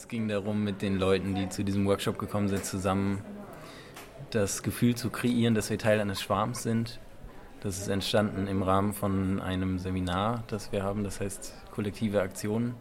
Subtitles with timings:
[0.00, 3.22] Es ging darum, mit den Leuten, die zu diesem Workshop gekommen sind, zusammen
[4.30, 6.98] das Gefühl zu kreieren, dass wir Teil eines Schwarms sind.
[7.60, 12.76] Das ist entstanden im Rahmen von einem Seminar, das wir haben, das heißt kollektive Aktionen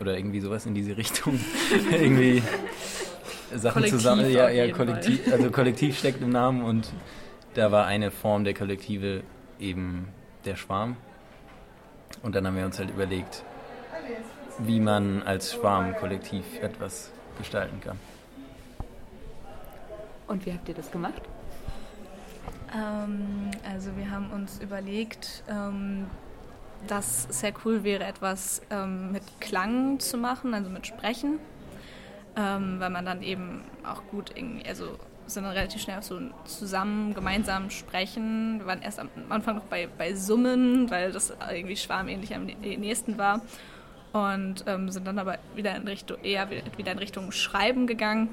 [0.00, 1.38] oder irgendwie sowas in diese Richtung.
[1.92, 2.42] irgendwie
[3.54, 4.28] Sachen kollektiv zusammen.
[4.28, 6.92] Ja, ja, kollektiv, also kollektiv steckt im Namen und
[7.54, 9.22] da war eine Form der Kollektive
[9.60, 10.08] eben
[10.44, 10.96] der Schwarm.
[12.24, 13.44] Und dann haben wir uns halt überlegt,
[14.58, 17.98] wie man als Schwarm kollektiv etwas gestalten kann.
[20.26, 21.22] Und wie habt ihr das gemacht?
[22.74, 26.06] Ähm, also wir haben uns überlegt, ähm,
[26.86, 31.38] dass es sehr cool wäre, etwas ähm, mit Klang zu machen, also mit Sprechen,
[32.36, 36.20] ähm, weil man dann eben auch gut irgendwie, also sind dann relativ schnell auch so
[36.44, 38.58] zusammen, gemeinsam sprechen.
[38.58, 43.16] Wir waren erst am Anfang noch bei, bei Summen, weil das irgendwie schwarmähnlich am nächsten
[43.16, 43.40] war.
[44.14, 48.28] Und ähm, sind dann aber wieder in Richtung, eher wieder in Richtung Schreiben gegangen.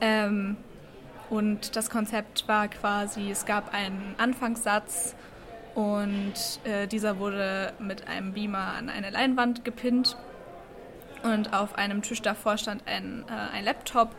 [0.00, 0.56] Ähm,
[1.30, 5.16] und das Konzept war quasi, es gab einen Anfangssatz
[5.74, 10.16] und äh, dieser wurde mit einem Beamer an eine Leinwand gepinnt.
[11.24, 14.14] Und auf einem Tisch davor stand ein, äh, ein Laptop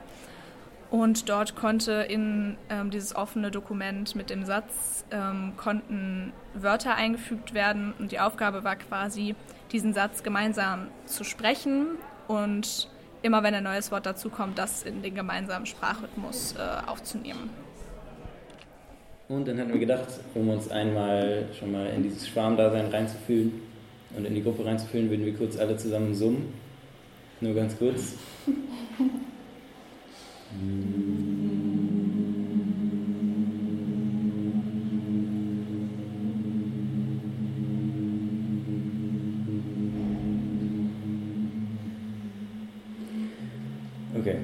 [0.89, 7.53] und dort konnte in ähm, dieses offene Dokument mit dem Satz ähm, konnten Wörter eingefügt
[7.53, 9.35] werden und die Aufgabe war quasi,
[9.71, 11.87] diesen Satz gemeinsam zu sprechen
[12.27, 12.89] und
[13.21, 17.49] immer wenn ein neues Wort dazukommt, das in den gemeinsamen Sprachrhythmus äh, aufzunehmen.
[19.27, 23.61] Und dann hatten wir gedacht, um uns einmal schon mal in dieses Schwarmdasein reinzufühlen
[24.15, 26.53] und in die Gruppe reinzufühlen, würden wir kurz alle zusammen summen.
[27.41, 28.13] Nur ganz kurz.
[44.19, 44.37] Okay.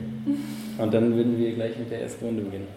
[0.77, 2.67] Und dann würden wir gleich mit der ersten Runde beginnen.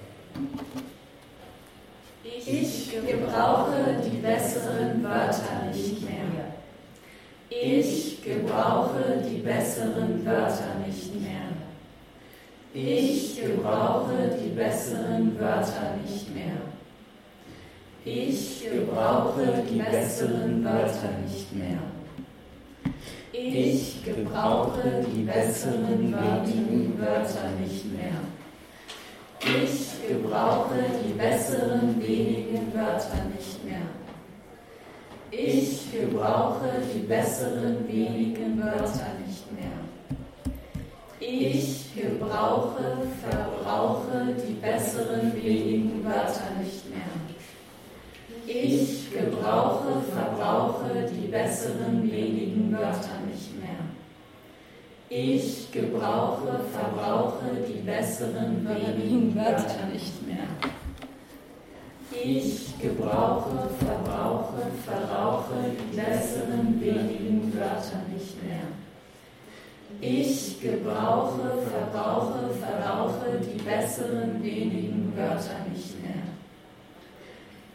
[2.25, 6.17] Ich gebrauche die besseren Wörter nicht mehr.
[7.49, 11.36] Ich gebrauche die besseren Wörter nicht mehr.
[12.79, 16.61] Ich gebrauche die besseren Wörter nicht mehr.
[18.05, 21.79] Ich gebrauche die besseren Wörter nicht mehr.
[23.33, 28.21] Ich gebrauche die besseren wenigen Wörter nicht mehr.
[29.41, 33.89] Ich gebrauche die besseren wenigen Wörter nicht mehr.
[35.31, 39.86] Ich gebrauche die besseren wenigen Wörter nicht mehr.
[41.29, 47.01] Ich gebrauche, verbrauche die besseren wenigen Wörter nicht mehr.
[48.47, 53.71] Ich gebrauche, verbrauche die besseren wenigen Wörter nicht mehr.
[55.09, 60.47] Ich gebrauche, verbrauche die besseren wenigen Wörter nicht mehr.
[62.23, 68.86] Ich gebrauche, verbrauche, verrauche die besseren wenigen Wörter nicht mehr.
[70.01, 76.23] Ich gebrauche, verbrauche, verrauche die besseren wenigen Wörter nicht mehr.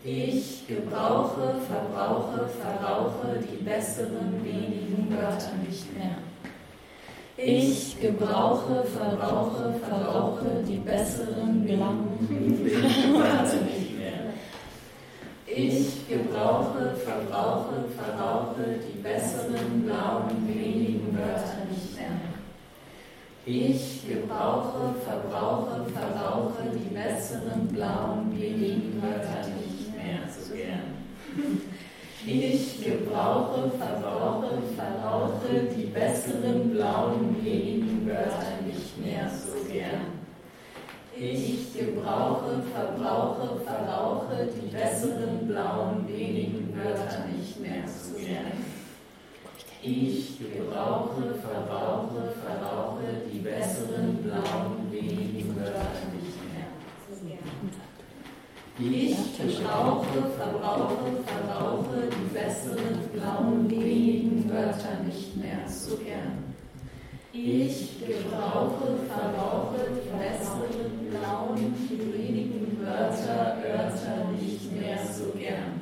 [0.03, 6.17] Ich gebrauche, verbrauche, verrauche die besseren wenigen Wörter nicht mehr.
[7.38, 14.33] Ich gebrauche, verbrauche, verrauche die besseren wenigen Wörter nicht mehr.
[15.47, 20.70] Ich gebrauche, verbrauche, verrauche die besseren blauen wenigen.
[23.44, 30.94] Ich gebrauche, verbrauche, verrauche die besseren blauen wenigen Wörter nicht mehr so gern.
[32.24, 40.22] Ich gebrauche, verbrauche, verrauche die besseren blauen wenigen Wörter nicht mehr so gern.
[41.18, 48.63] Ich gebrauche, verbrauche, verrauche die besseren blauen wenigen Wörter nicht mehr so gern.
[49.82, 52.00] Ich gebrauche, verbrauche,
[59.72, 66.44] Ich gebrauche, verbrauche, verrauche die besseren blauen wenigen Wörter nicht mehr so gern.
[67.32, 71.73] Ich gebrauche, verbrauche die besseren, blauen,
[72.14, 75.79] wenigen Wörter, Wörter nicht mehr so gern.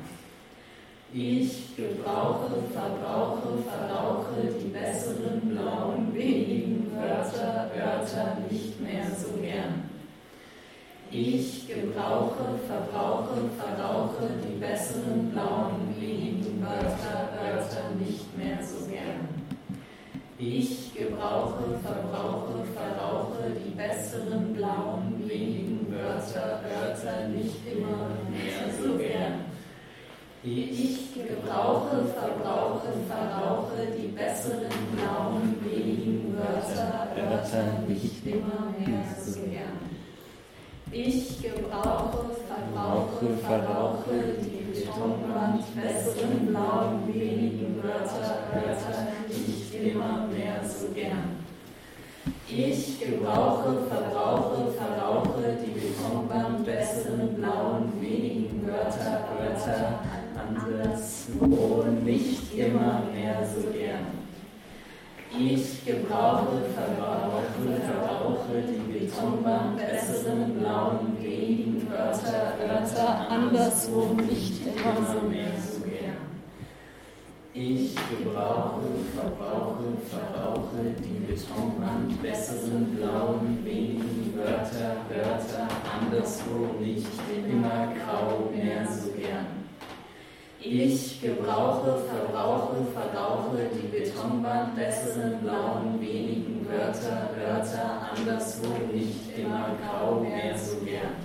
[1.12, 9.90] Ich gebrauche, verbrauche, verrauche die besseren, blauen, wenigen Wörter, Wörter nicht mehr so gern.
[11.10, 19.28] Ich gebrauche, verbrauche, verrauche die besseren, blauen, wenigen Wörter, Wörter nicht mehr so gern.
[20.38, 29.44] Ich gebrauche, verbrauche, verrauche die besseren blauen wenigen Wörter, Wörter nicht immer mehr so gern.
[30.42, 39.99] Ich gebrauche, verbrauche, verrauche die besseren blauen wenigen Wörter, Wörter nicht immer mehr so gern.
[40.92, 50.88] Ich gebrauche, verbrauche, verrauche die Betonwand besseren blauen wenigen Wörter, Wörter nicht immer mehr so
[50.92, 51.44] gern.
[52.48, 60.00] Ich gebrauche, verbrauche, verrauche die Betonwand besseren blauen wenigen Wörter, Wörter
[60.36, 64.19] anderswo nicht immer mehr so gern.
[65.38, 75.52] Ich gebrauche, verbrauche, verbrauche die Betonbahn besseren blauen wenigen Wörter, Wörter anderswo nicht immer mehr
[75.56, 76.16] so gern.
[77.54, 85.68] Ich gebrauche, verbrauche, verbrauche die Betonbahn besseren blauen wenigen Wörter, Wörter
[86.00, 87.06] anderswo nicht
[87.48, 89.59] immer grau mehr so gern.
[90.62, 100.20] Ich gebrauche, verbrauche, verrauche die Betonwand besseren blauen wenigen Wörter, Wörter anderswo nicht immer grau
[100.20, 101.16] mehr so gern.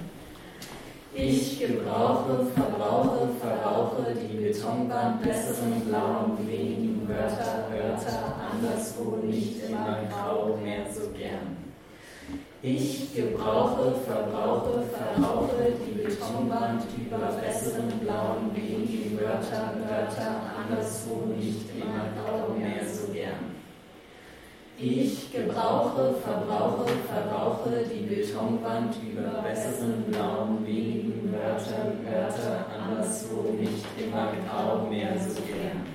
[1.13, 10.57] Ich gebrauche, verbrauche, verrauche die Betonwand besseren blauen wenigen Wörter, Wörter anderswo nicht immer grau
[10.63, 11.57] mehr so gern.
[12.61, 22.05] Ich gebrauche, verbrauche, verrauche die Betonwand über besseren blauen wenigen Wörter, Wörter anderswo nicht immer
[22.15, 23.55] grau mehr so gern.
[24.77, 34.33] Ich gebrauche, verbrauche, verrauche die Betonwand über besseren blauen wenigen Wörter, Wörter anderswo nicht immer
[34.45, 35.85] grau mehr so gern.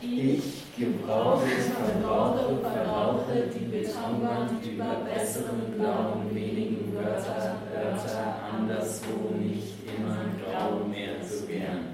[0.00, 10.16] Ich gebrauche, verbrauche, verrauche die Betonwand über besseren blauen wenigen Wörter, Wörter anderswo nicht immer
[10.40, 11.89] grau mehr so gern.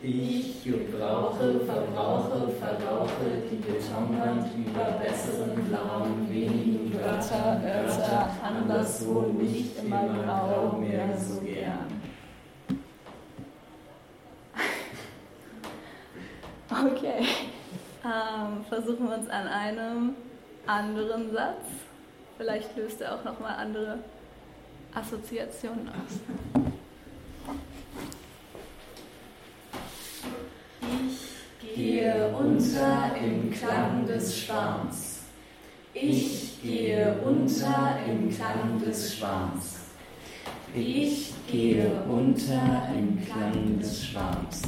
[0.00, 10.06] Ich gebrauche, verbrauche, verrauche die Betonwand über besseren blauen wenigen Wörter, Wörter anderswo nicht immer
[10.06, 12.00] grau mehr so gern.
[16.70, 17.26] Okay.
[18.04, 20.14] Ähm, versuchen wir uns an einem
[20.66, 21.64] anderen Satz.
[22.36, 23.98] Vielleicht löst er auch nochmal andere
[24.94, 26.20] Assoziationen aus.
[30.80, 35.20] Ich gehe unter im Klang des Schwarms.
[35.94, 39.76] Ich gehe unter im Klang des Schwarms.
[40.74, 44.62] Ich gehe unter im Klang des Schwarms.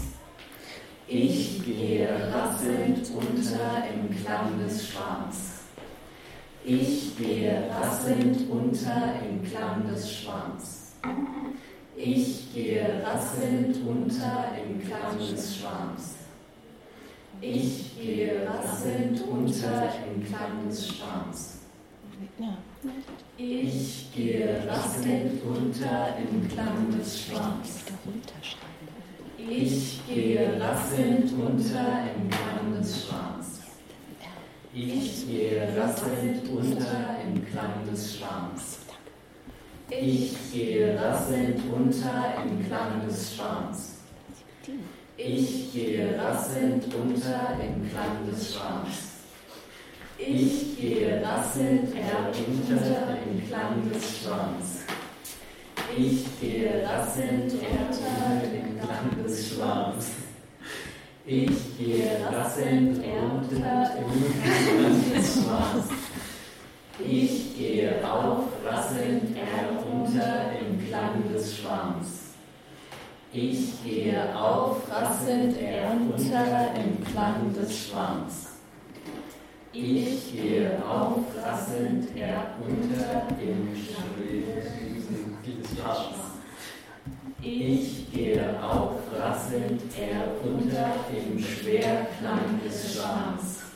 [1.07, 5.61] Ich gehe rasselnd unter im Klang des Schwarms.
[6.65, 10.93] Ich gehe rasselnd unter im Klang des Schwarms.
[12.03, 16.15] Ich gehe rasselnd unter im Klang des Schwarms.
[17.43, 21.59] Ich gehe rasselnd unter im Klang des Schwarms.
[23.37, 27.85] Ich gehe rasselnd unter im Klang des Schwarms.
[29.37, 33.61] Ich gehe rasselnd unter im Klang des Schwarms.
[34.73, 38.79] Ich gehe rasselnd unter im Klang des Schwarms.
[39.91, 43.97] Ich gehe rasselnd unter im Klang des Schwarms.
[45.17, 49.11] Ich gehe rasselnd unter im Klang des Schwarms.
[50.17, 54.85] Ich gehe rasselnd herunter im Klang des Schwarms.
[55.97, 60.11] Ich gehe rasselnd unter im Klang des Schwarms.
[61.27, 65.89] Ich gehe rasselnd unter im Klang des Schwarms.
[67.09, 72.35] Ich gehe auf rasselnd herunter im Klang des Schwarms.
[73.33, 78.49] Ich gehe auf rasselnd herunter im Klang des Schwarms.
[79.73, 84.17] Ich gehe auf rasselnd herunter im Klang
[85.47, 86.17] des Schwarms.
[87.43, 93.70] Ich gehe auf rasselnd herunter im Schwerklang des Schwarms.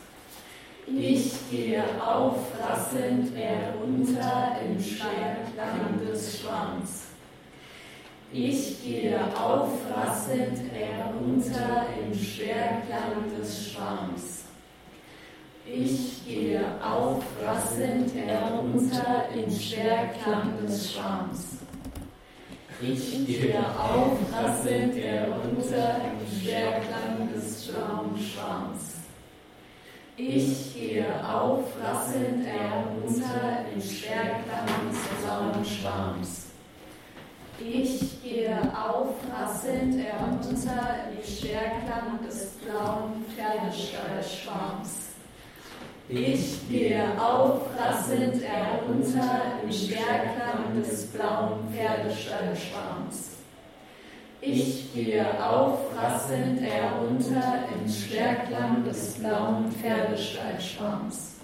[0.86, 7.04] Ich gehe auf rasselnd herunter im Schwerklang des Schwarms.
[8.30, 14.44] Ich gehe auf rasselnd herunter im Schwerklang des Schwarms.
[15.66, 21.58] Ich gehe auf rasselnd herunter im Schwerklang des Schwarms.
[22.82, 28.93] Ich gehe auf rasselnd herunter im Schwerklang des Schwarms.
[30.16, 36.46] Ich gehe auf, rasselnd herunter im Schwerklang des blauen Schwarms.
[37.58, 45.14] Ich gehe auf, rasselnd herunter im Schwerklang des blauen Pferdestallschwarms.
[46.08, 53.33] Ich gehe auf, rasselnd herunter im Schwerklang des blauen Pferdestallschwarms.
[54.46, 61.36] Ich gehe auf, rasselnd herunter im Schwerklang des blauen Pferdestallschwarms.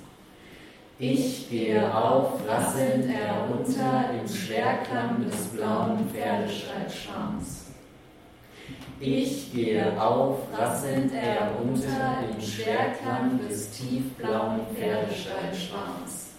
[0.98, 7.68] Ich gehe auf, rasselnd herunter im Schwerklang des blauen Pferdestallschwarms.
[9.00, 16.29] Ich gehe auf, rasselnd herunter im Schwerklang des tiefblauen Pferdestallschwarms.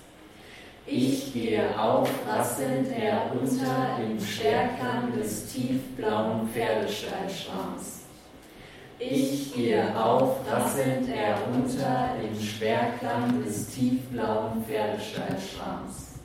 [0.85, 8.01] Ich gehe auf, rasselnd herunter im Schwerklang des tiefblauen Pferdestallschwarms.
[8.97, 16.19] Ich gehe auf, rasselnd herunter im Schwerklang des tiefblauen Pferdestallschwarms.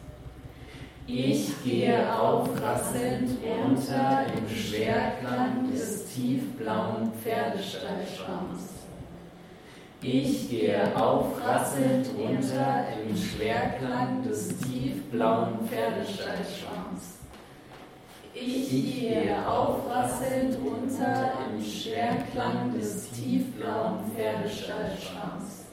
[1.06, 8.85] Ich gehe auf, rasselnd runter im Schwerklang des tiefblauen Pferdestallschwarms.
[10.08, 17.18] Ich gehe aufrasselnd runter im Schwerklang des tiefblauen Pferdestallschwarms.
[18.32, 25.64] Ich gehe aufrasselnd runter im Schwerklang des tiefblauen Pferdestallschwarms.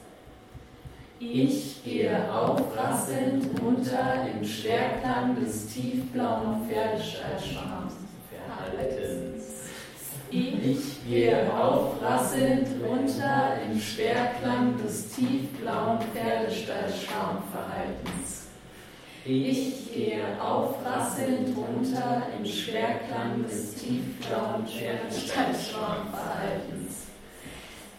[1.20, 7.94] Ich gehe aufrasselnd runter im Schwerklang des tiefblauen Pferdestallschwarms.
[8.28, 9.13] Verhaltens.
[10.66, 18.46] Ich gehe aufrasselnd runter im Schwerklang des tiefblauen Pferdestallschwarmverhaltens.
[19.26, 27.08] Ich gehe aufrasselnd runter im Schwerklang des tiefblauen Pferdestallschwarmverhaltens.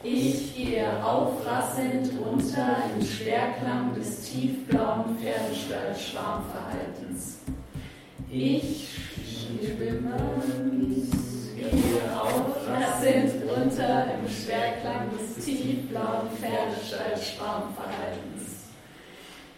[0.01, 7.41] Ich gehe aufrasselnd runter im Schwerklang des tiefblauen Pferdestallschwarmverhaltens.
[8.31, 8.89] Ich
[9.23, 10.17] schwimme
[15.95, 18.65] tiefblauen Pferdestall-Schwarmverhaltens.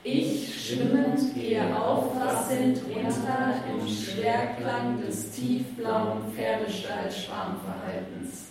[0.03, 8.49] Ich schwimmend gehe aufrasselnd runter im Schwerklang des tiefblauen Pferdestall-Schwarmverhaltens.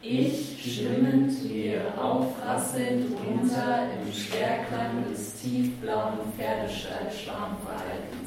[0.00, 8.25] Ich schwimmend gehe aufrasselnd runter im Schwerklang des tiefblauen Pferdestall-Schwarmverhaltens.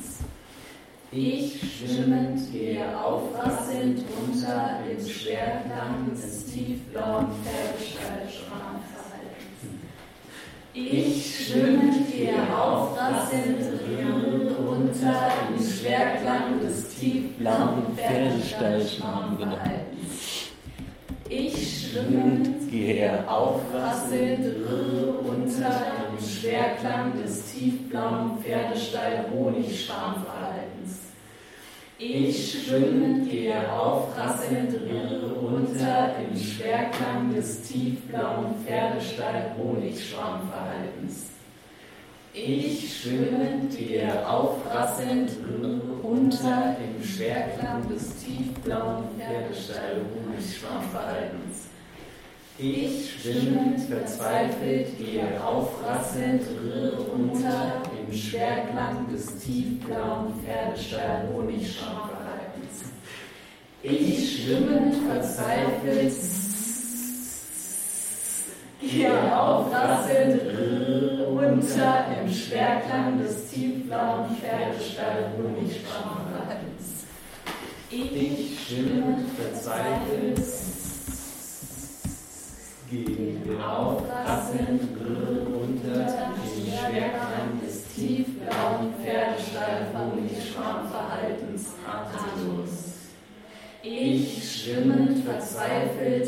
[1.12, 9.64] Ich schwimmend gehe aufrasselnd runter im Schwerklang des tiefblauen Pferdestallschwarmverhaltens.
[10.76, 13.82] Ich schwimmend gehe aufrasselnd
[14.60, 20.52] runter im Schwerklang des tiefblauen Pferdestallschwarmverhaltens.
[21.28, 24.46] Ich schwimmend gehe aufrasselnd
[25.26, 30.59] runter im Schwerklang des tiefblauen Pferdestall-Honigschwarmverhaltens.
[32.02, 34.74] Ich schwimmend gehe aufrasselnd
[35.38, 41.32] runter im Schwerklang des tiefblauen Pferdestall-Honigschwarmverhaltens.
[42.34, 45.32] Ich schwimmend gehe aufrasselnd
[46.02, 51.68] runter im Schwerklang des tiefblauen Pferdestall-Honigschwarmverhaltens.
[52.58, 56.44] Ich schwimmend verzweifelt gehe aufrasselnd
[57.12, 62.86] runter im Schwerklang des tiefblauen Pferdestall-Honigschwarmverhaltens.
[63.84, 66.14] Ich schwimmend verzweifelt
[68.82, 70.42] gehe aufrasselnd
[71.28, 77.06] runter im Schwerklang des tiefblauen Pferdestall-Honigschwarmverhaltens.
[77.92, 80.42] Ich schwimmend verzweifelt
[82.90, 87.39] gegen aufrasselnd runter den Schwerklang
[93.82, 96.28] Ich schwimmend verzweifelt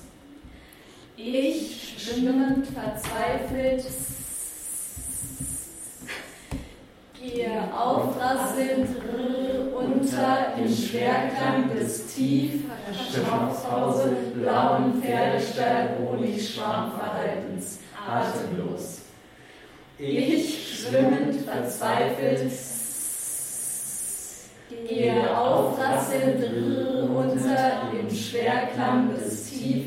[1.16, 3.86] Ich schwimmend verzweifelt
[7.22, 8.90] gehe aufrasselnd
[9.74, 19.02] runter im Schwerklang des tief Verschnaufpause blauen Pferdestall Honigschwarmverhaltens atemlos.
[19.98, 22.52] Ich schwimmend verzweifelt
[24.88, 26.44] gehe aufrasselnd
[27.10, 29.86] runter im Schwerklang des tief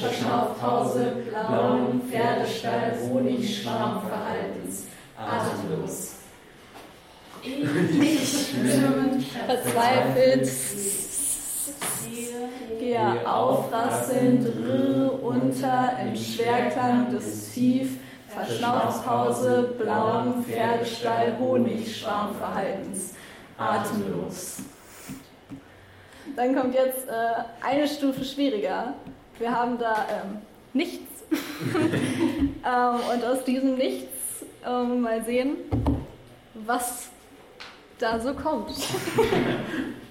[0.00, 4.84] Verschnaufpause blauen Pferdestall, Honigschwarm verhaltens,
[5.16, 6.13] atemlos.
[7.46, 10.50] Ich bin verzweifelt,
[12.78, 14.48] gehe aufrasselnd
[15.22, 17.98] unter im Schwerklang des Tief,
[18.28, 23.12] Verschnaufspause, blauem Pferdestall, Honigschwarm verhaltens,
[23.58, 24.62] atemlos.
[26.36, 27.12] Dann kommt jetzt äh,
[27.62, 28.94] eine Stufe schwieriger.
[29.38, 30.38] Wir haben da ähm,
[30.72, 31.24] nichts.
[31.30, 35.56] ähm, und aus diesem Nichts ähm, mal sehen,
[36.54, 37.10] was
[38.04, 38.68] da so kommt.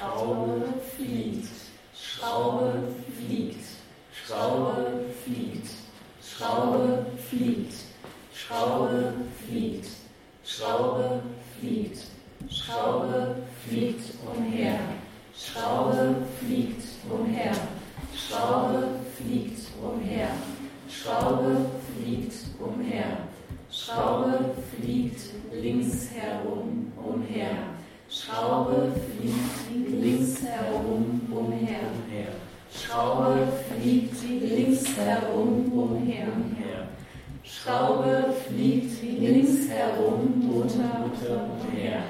[0.00, 0.62] Schraube
[0.96, 1.48] fliegt,
[1.94, 2.72] Schraube
[3.18, 3.64] fliegt,
[4.12, 5.70] Schraube fliegt,
[6.22, 7.74] Schraube fliegt,
[8.32, 9.12] Schraube
[9.46, 9.88] fliegt,
[10.42, 11.22] Schraube
[11.60, 11.98] fliegt,
[12.48, 13.36] Schraube
[13.68, 14.78] fliegt umher,
[15.36, 17.52] Schraube fliegt umher,
[18.14, 20.30] Schraube fliegt umher,
[20.88, 23.18] Schraube fliegt umher,
[23.70, 25.20] Schraube fliegt
[25.52, 27.70] links herum umher.
[28.08, 31.80] Schraube fliegt links herum umher.
[32.90, 36.26] Schraube fliegt links herum umher.
[37.44, 42.02] Schraube fliegt links herum Mutter umher.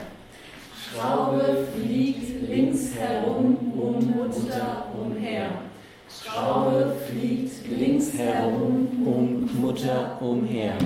[0.75, 5.51] Schraube fliegt links herum um Mutter umher.
[6.09, 10.79] Schraube fliegt links herum um Mutter umher.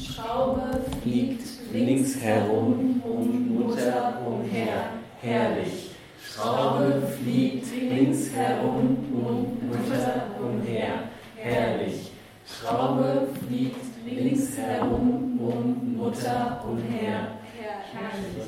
[0.00, 5.90] Schraube fliegt links herum um Mutter umher, herrlich.
[6.24, 7.57] Schraube fliegt
[7.98, 12.12] links herum um Mutter umher, herrlich.
[12.46, 17.38] Schraube fliegt links herum um Mutter umher,
[17.92, 18.46] herrlich.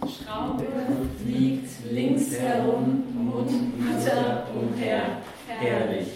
[0.00, 0.64] Schraube
[1.22, 5.02] fliegt links herum um Mutter umher,
[5.46, 6.08] herrlich.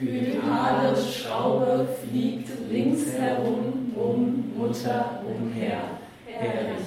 [0.00, 5.80] Ödipale Schraube fliegt links herum um Mutter umher,
[6.26, 6.86] herrlich.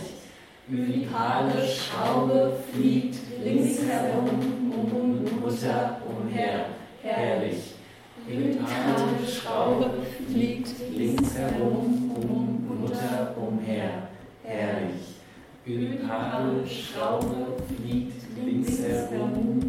[0.71, 3.79] Ödipale Schraube fliegt links
[4.91, 6.65] um Mutter umher,
[7.01, 7.75] herrlich.
[8.29, 9.89] Ödipale Schraube
[10.29, 14.07] fliegt links herum um Mutter umher,
[14.43, 15.15] herrlich.
[15.67, 19.59] Ödipale Schraube fliegt links herum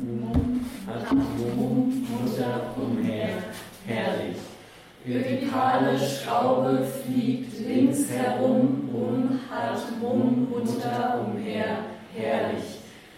[1.48, 3.28] um Mutter umher,
[3.86, 4.36] herrlich.
[5.06, 11.78] Ödipale Schraube fliegt links herum um Atom, Mutter umher,
[12.14, 12.71] herrlich.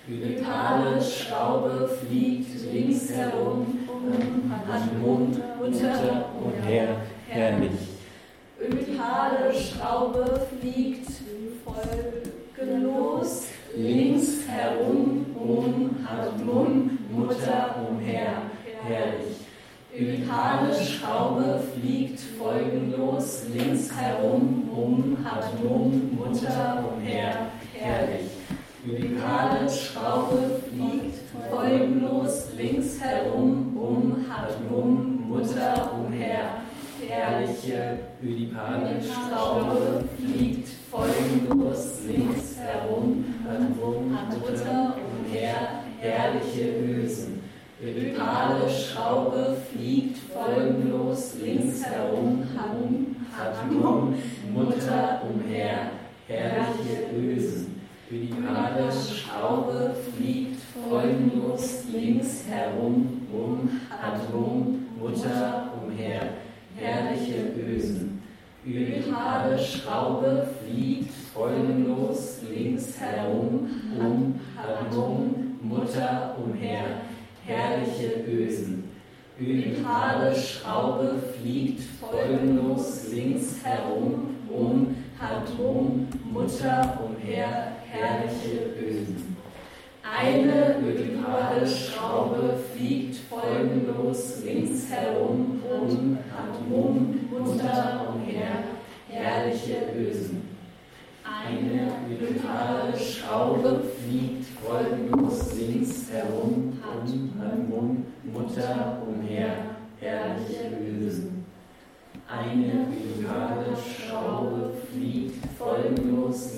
[0.06, 6.88] Ödipale Schraube fliegt links herum um Atom, Mutter umher,
[7.26, 7.70] herrlich.
[8.60, 11.08] Ödipale Schraube fliegt
[11.64, 18.42] folgenlos links herum um Atom, Mutter umher,
[18.86, 19.36] herrlich.
[19.98, 28.23] Ödipale Schraube fliegt folgenlos links herum um Atom, Mutter umher, herrlich.
[28.87, 31.14] Ödipale Schraube fliegt
[31.51, 36.61] folgenlos links herum um Atom, Mutter umher,
[37.09, 47.40] herrliche Ödipale Schraube fliegt folgenlos links herum Atom, Mutter umher, herrliche Ösen.
[47.83, 54.14] Ödipale Schraube fliegt folgenlos links herum, Hum, Atom,
[54.53, 55.90] Mutter umher,
[56.29, 57.73] herrliche Ösen.
[58.10, 66.20] Ödipale Schraube fliegt folgenlos links herum, um Atom, Mutter umher,
[66.76, 68.22] herrliche Ösen.
[68.66, 77.00] Ödipale Schraube fliegt folgenlos links herum, um Atom, Mutter umher,
[77.46, 78.84] herrliche Ösen.
[79.40, 87.13] Ödipale Schraube fliegt folgenlos links herum, um Atom, Mutter umher,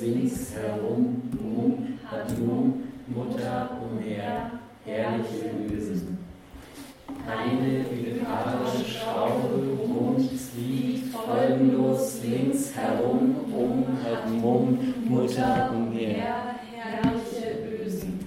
[0.06, 4.50] links herum, um Atom, Mutter umher,
[4.84, 6.18] herrliche Ösen.
[7.26, 18.20] Eine ödipale Schraube wohnt fliegt folgenlos links herum, um, hat Mumm, Mutter umher, herrliche Ösen.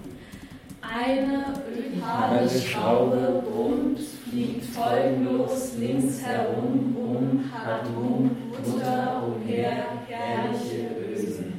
[0.81, 11.53] Eine ödipale Schraube brummt, fliegt folgenlos links herum, um, hat Mumm, Mutter umher, herrliche Ösen.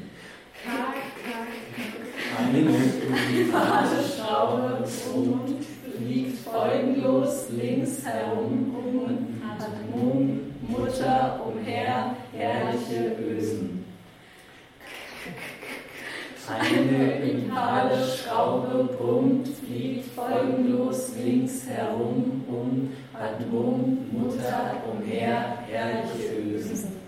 [0.64, 2.00] Kack, kack, kack.
[2.38, 2.61] Eine
[3.50, 5.64] ödipale Schraube brummt,
[5.96, 13.84] fliegt folgenlos links herum, um, hat Mumm, Mutter umher, herrliche Ösen.
[16.48, 27.00] Eine impale Schraube brummt, fliegt folgenlos links herum, um, hat Mutter umher, herrliche Ösen.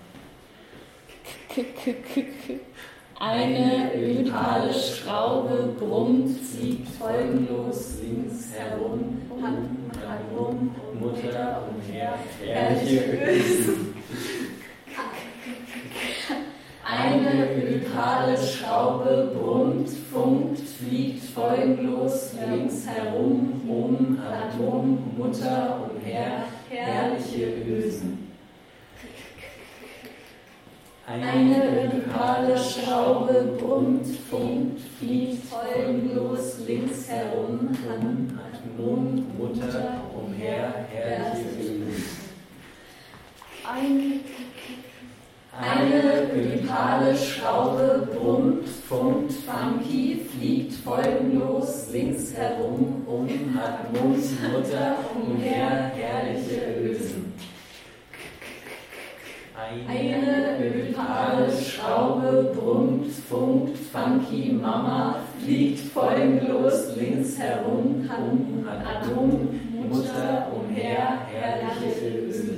[3.25, 13.95] Eine ödipale Schraube brummt, fliegt folgenlos links herum, hat Mumm, Mutter umher, herrliche Ösen.
[16.83, 24.19] Eine ödipale Schraube brummt, funkt, fliegt folgenlos links herum, um,
[24.59, 28.22] Mumm, Mutter umher, herrliche Ösen.
[31.05, 37.69] Eine ödipale Schraube brummt, funkt, fliegt folgenlos links herum,
[38.37, 41.83] hat Mumm, Mutter umher, herrliche.
[43.69, 44.19] Eine
[45.59, 55.91] eine ödipale Schraube brummt, funkt, funky, fliegt folgenlos links herum, um, hat Mund, Mutter umher,
[55.95, 57.33] herrliche Ösen.
[59.87, 71.19] Eine ödipale Schraube brummt, funkt, funky, Mama, fliegt folgenlos links herum, hat Mund, Mutter umher,
[71.31, 72.52] herrliche Ösen.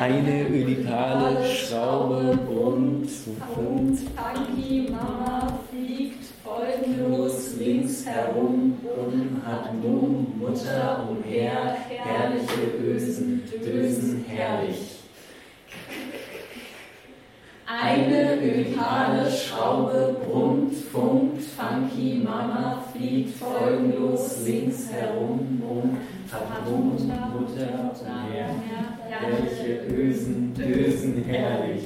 [0.00, 11.06] Eine ödipale Schraube brummt, funkt, funky, Mama, fliegt folgenlos links herum, um, hat Mumm, Mutter
[11.08, 14.98] umher, herrliche Ösen, Dösen herrlich.
[17.66, 24.81] Eine ödipale Schraube brummt, funkt, funky, Mama, fliegt folgenlos links
[26.66, 28.50] um, Mumm, Mutter umher,
[29.08, 31.84] herrliche Ösen, Dösen herrlich.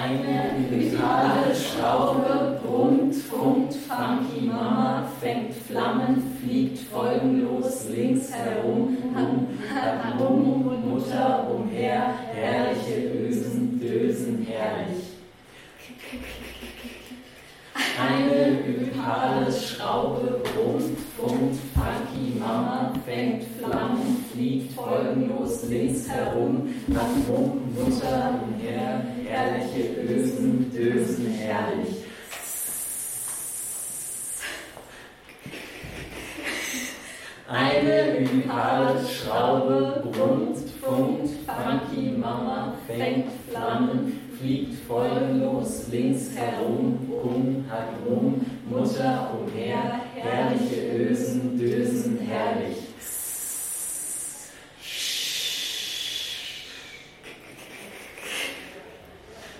[0.00, 8.96] Eine ödipale Schraube brummt, funkt, funky Mama, fängt Flammen, fliegt folgenlos links herum,
[9.74, 10.14] hat
[41.68, 51.58] funky Mama, fängt Flammen, fliegt folgenlos links herum, um, hat rum, Mutter umher, herrliche Ösen,
[51.58, 52.76] Dösen herrlich.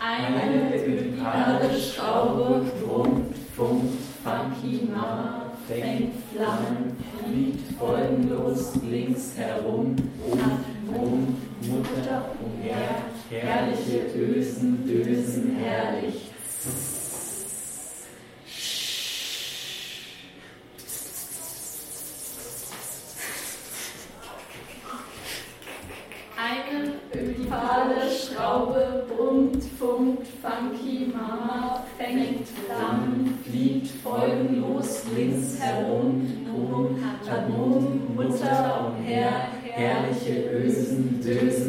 [0.01, 11.37] Eine ödipale Schraube brummt, funkt, funky Mama, fängt Flammen, fliegt folgenlos links herum, um, um,
[11.61, 16.31] Mutter umher, herrliche Ösen, Dösen herrlich.
[26.37, 33.89] Eine ödipale Schraube brummt, funkt, funky Mama, fängt Flammen, fliegt
[34.89, 36.97] folgenlos links herum, um,
[37.29, 41.68] hat Mumm, Mutter umher, herrliche Ösen, Dösen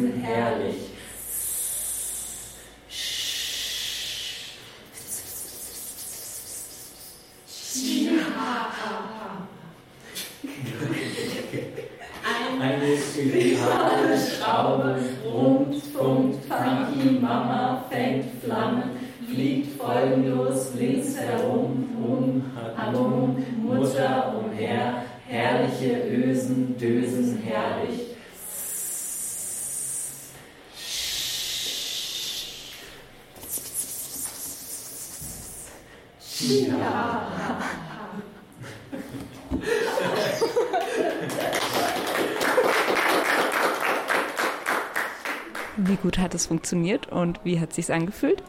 [45.82, 48.42] Wie gut hat es funktioniert und wie hat es sich angefühlt?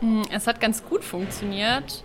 [0.00, 2.02] Mm, es hat ganz gut funktioniert.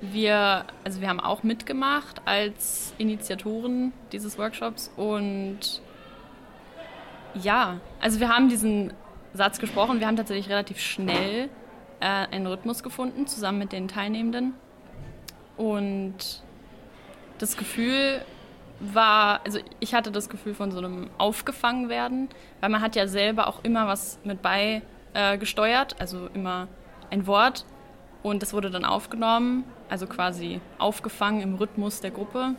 [0.00, 5.82] Wir, also wir haben auch mitgemacht als Initiatoren dieses Workshops und
[7.34, 8.94] ja, also wir haben diesen
[9.34, 10.00] Satz gesprochen.
[10.00, 11.50] Wir haben tatsächlich relativ schnell
[12.00, 14.54] äh, einen Rhythmus gefunden, zusammen mit den Teilnehmenden.
[15.58, 16.42] Und
[17.36, 18.22] das Gefühl
[18.92, 22.28] war, also ich hatte das Gefühl von so einem Aufgefangenwerden,
[22.60, 26.68] weil man hat ja selber auch immer was mit beigesteuert, äh, also immer
[27.10, 27.64] ein Wort
[28.24, 32.54] und das wurde dann aufgenommen, also quasi aufgefangen im Rhythmus der Gruppe.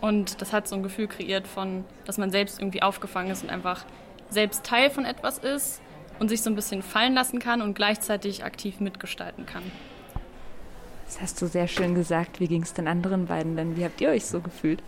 [0.00, 3.50] Und das hat so ein Gefühl kreiert von, dass man selbst irgendwie aufgefangen ist und
[3.50, 3.84] einfach
[4.30, 5.80] selbst Teil von etwas ist
[6.18, 9.62] und sich so ein bisschen fallen lassen kann und gleichzeitig aktiv mitgestalten kann.
[11.04, 12.40] Das hast du sehr schön gesagt.
[12.40, 13.76] Wie ging es den anderen beiden denn?
[13.76, 14.82] Wie habt ihr euch so gefühlt?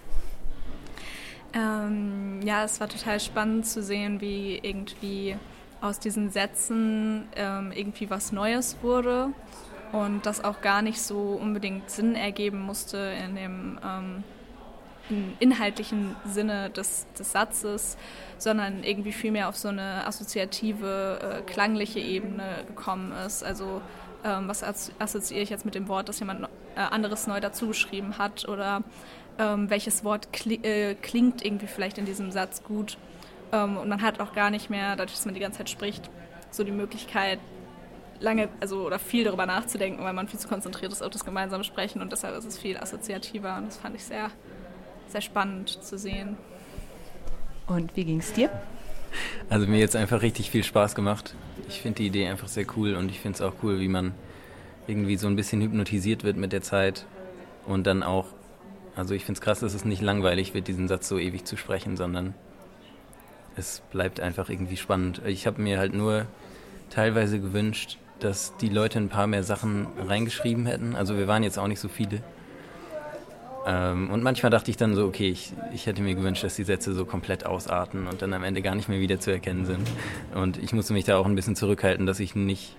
[1.55, 5.37] Ähm, ja, es war total spannend zu sehen, wie irgendwie
[5.81, 9.29] aus diesen Sätzen ähm, irgendwie was Neues wurde
[9.93, 14.25] und das auch gar nicht so unbedingt Sinn ergeben musste in dem ähm,
[15.39, 17.97] inhaltlichen Sinne des, des, Satzes,
[18.37, 23.43] sondern irgendwie vielmehr auf so eine assoziative, äh, klangliche Ebene gekommen ist.
[23.43, 23.81] Also
[24.25, 28.49] ähm, was assoziiere ich jetzt mit dem Wort, das jemand äh, anderes neu dazugeschrieben hat
[28.49, 28.83] oder
[29.39, 32.99] ähm, welches Wort kli äh, klingt irgendwie vielleicht in diesem Satz gut.
[33.53, 36.11] Ähm, und man hat auch gar nicht mehr, dadurch, dass man die ganze Zeit spricht,
[36.51, 37.39] so die Möglichkeit,
[38.21, 41.65] lange, also oder viel darüber nachzudenken, weil man viel zu konzentriert ist auf das gemeinsame
[41.65, 44.31] Sprechen und deshalb ist es viel assoziativer und das fand ich sehr,
[45.09, 46.37] sehr spannend zu sehen.
[47.67, 48.51] Und wie ging es dir?
[49.49, 51.35] Also mir jetzt einfach richtig viel Spaß gemacht.
[51.69, 54.15] Ich finde die Idee einfach sehr cool und ich finde es auch cool, wie man
[54.87, 57.07] irgendwie so ein bisschen hypnotisiert wird mit der Zeit
[57.67, 58.27] und dann auch
[58.99, 61.57] also ich finde es krass, dass es nicht langweilig wird, diesen Satz so ewig zu
[61.57, 62.35] sprechen, sondern
[63.57, 65.23] es bleibt einfach irgendwie spannend.
[65.25, 66.27] Ich habe mir halt nur
[66.91, 70.97] teilweise gewünscht, dass die Leute ein paar mehr Sachen reingeschrieben hätten.
[70.97, 72.23] Also wir waren jetzt auch nicht so viele.
[73.67, 76.65] Ähm, und manchmal dachte ich dann so, okay, ich, ich hätte mir gewünscht, dass die
[76.65, 79.89] Sätze so komplett ausarten und dann am Ende gar nicht mehr wieder zu erkennen sind.
[80.35, 82.75] Und ich musste mich da auch ein bisschen zurückhalten, dass ich nicht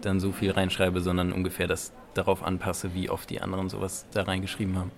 [0.00, 4.22] dann so viel reinschreibe, sondern ungefähr das darauf anpasse, wie oft die anderen sowas da
[4.22, 4.92] reingeschrieben haben.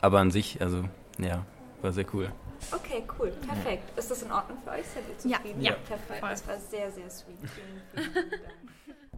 [0.00, 0.84] Aber an sich, also
[1.18, 1.44] ja,
[1.82, 2.30] war sehr cool.
[2.72, 3.84] Okay, cool, perfekt.
[3.90, 3.98] Ja.
[3.98, 4.86] Ist das in Ordnung für euch?
[4.86, 5.62] Seid ihr zufrieden?
[5.62, 5.76] Ja, ja.
[5.76, 6.20] perfekt.
[6.20, 6.30] Voll.
[6.30, 7.38] Das war sehr, sehr sweet.
[7.40, 8.40] Vielen, vielen Dank.